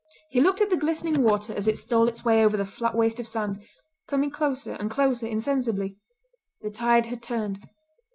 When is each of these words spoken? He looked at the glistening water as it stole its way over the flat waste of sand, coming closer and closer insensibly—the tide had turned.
He 0.31 0.41
looked 0.41 0.61
at 0.61 0.71
the 0.71 0.77
glistening 0.77 1.21
water 1.21 1.53
as 1.53 1.67
it 1.67 1.77
stole 1.77 2.07
its 2.07 2.25
way 2.25 2.43
over 2.43 2.57
the 2.57 2.65
flat 2.65 2.95
waste 2.95 3.19
of 3.19 3.27
sand, 3.27 3.61
coming 4.07 4.31
closer 4.31 4.73
and 4.73 4.89
closer 4.89 5.27
insensibly—the 5.27 6.71
tide 6.71 7.05
had 7.05 7.21
turned. 7.21 7.59